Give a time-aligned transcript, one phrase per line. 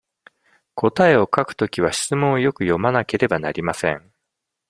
[0.73, 4.11] 答えを書くときは、質問をよく読まなければなりません。